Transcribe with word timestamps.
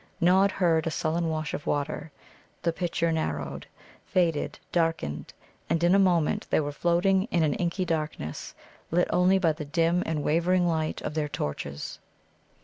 Nod 0.19 0.49
heard 0.53 0.87
a 0.87 0.89
sullen 0.89 1.29
wash 1.29 1.53
of 1.53 1.67
water, 1.67 2.11
the 2.63 2.73
picture 2.73 3.11
narrowed, 3.11 3.67
faded, 4.07 4.57
darkened, 4.71 5.31
and 5.69 5.83
in 5.83 5.93
a 5.93 5.99
moment 5.99 6.47
they 6.49 6.59
were 6.59 6.71
floating 6.71 7.25
in 7.25 7.43
an 7.43 7.53
inky 7.53 7.85
darkness, 7.85 8.55
lit 8.89 9.07
only 9.11 9.37
by 9.37 9.51
the 9.51 9.63
dim 9.63 10.01
and 10.07 10.23
wavering 10.23 10.67
light 10.67 11.03
of 11.03 11.13
the 11.13 11.29
torches. 11.29 11.99